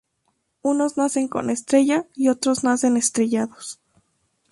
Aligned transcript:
Unos 0.63 0.97
nacen 0.97 1.27
con 1.27 1.51
estrella 1.51 2.07
y 2.15 2.29
otros 2.29 2.63
nacen 2.63 2.97
estrellados 2.97 3.79